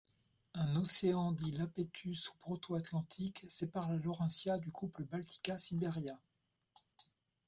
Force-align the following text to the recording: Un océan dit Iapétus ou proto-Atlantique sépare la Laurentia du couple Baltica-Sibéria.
Un 0.55 0.77
océan 0.77 1.31
dit 1.31 1.51
Iapétus 1.51 2.29
ou 2.31 2.37
proto-Atlantique 2.39 3.45
sépare 3.49 3.87
la 3.87 3.97
Laurentia 3.97 4.57
du 4.57 4.71
couple 4.71 5.03
Baltica-Sibéria. 5.03 6.19